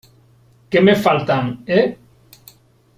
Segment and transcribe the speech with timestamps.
[0.71, 1.95] que me faltan,¿ eh?